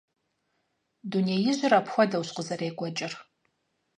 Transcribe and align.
Дунеижьыр 1.09 1.71
апхуэдэущ 1.79 2.29
къызэрекӀуэкӀыр. 2.35 3.13